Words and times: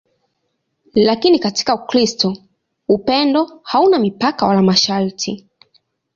Lakini 0.95 1.39
katika 1.39 1.75
Ukristo 1.75 2.37
upendo 2.89 3.59
hauna 3.63 3.99
mipaka 3.99 4.45
wala 4.47 4.61
masharti. 4.61 5.47